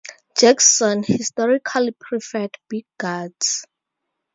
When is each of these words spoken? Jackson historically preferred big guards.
Jackson 0.35 1.03
historically 1.03 1.91
preferred 1.91 2.57
big 2.67 2.85
guards. 2.97 3.67